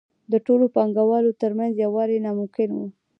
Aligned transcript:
د 0.31 0.33
ټولو 0.45 0.65
پانګوالو 0.75 1.37
ترمنځ 1.41 1.71
یووالی 1.77 2.17
ناممکن 2.25 2.69
وو 2.73 2.87